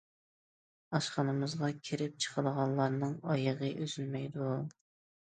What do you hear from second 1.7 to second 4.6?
كىرىپ چىقىدىغانلارنىڭ ئايىغى ئۈزۈلمەيدۇ.